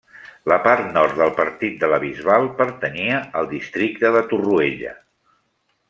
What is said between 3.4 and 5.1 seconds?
al districte de Torroella.